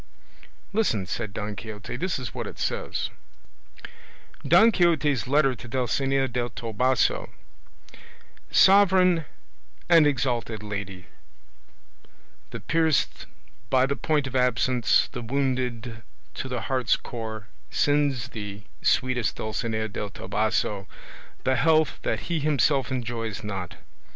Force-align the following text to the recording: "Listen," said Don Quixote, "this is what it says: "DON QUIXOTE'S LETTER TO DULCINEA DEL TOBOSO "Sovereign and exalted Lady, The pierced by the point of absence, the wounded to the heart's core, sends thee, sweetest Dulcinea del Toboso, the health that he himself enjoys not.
"Listen," 0.73 1.05
said 1.05 1.31
Don 1.31 1.55
Quixote, 1.55 1.95
"this 1.95 2.17
is 2.17 2.33
what 2.33 2.47
it 2.47 2.57
says: 2.57 3.11
"DON 4.43 4.71
QUIXOTE'S 4.71 5.27
LETTER 5.27 5.53
TO 5.53 5.67
DULCINEA 5.67 6.27
DEL 6.27 6.49
TOBOSO 6.49 7.29
"Sovereign 8.49 9.25
and 9.87 10.07
exalted 10.07 10.63
Lady, 10.63 11.05
The 12.49 12.59
pierced 12.61 13.27
by 13.69 13.85
the 13.85 13.95
point 13.95 14.25
of 14.25 14.35
absence, 14.35 15.07
the 15.11 15.21
wounded 15.21 16.01
to 16.33 16.47
the 16.47 16.61
heart's 16.61 16.95
core, 16.95 17.45
sends 17.69 18.29
thee, 18.29 18.63
sweetest 18.81 19.35
Dulcinea 19.35 19.87
del 19.87 20.09
Toboso, 20.09 20.87
the 21.43 21.57
health 21.57 21.99
that 22.01 22.21
he 22.21 22.39
himself 22.39 22.89
enjoys 22.89 23.43
not. 23.43 23.75